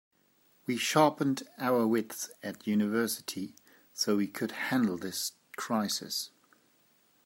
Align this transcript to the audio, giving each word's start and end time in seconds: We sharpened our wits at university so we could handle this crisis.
We 0.65 0.77
sharpened 0.77 1.43
our 1.59 1.85
wits 1.85 2.31
at 2.41 2.65
university 2.65 3.53
so 3.93 4.15
we 4.17 4.25
could 4.25 4.51
handle 4.51 4.97
this 4.97 5.33
crisis. 5.57 6.31